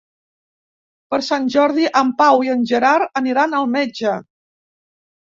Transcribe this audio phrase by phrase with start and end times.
[1.13, 4.15] Per Sant Jordi en Pau i en Gerard aniran al metge.